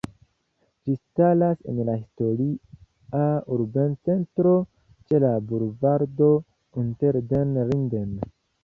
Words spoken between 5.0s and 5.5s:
ĉe la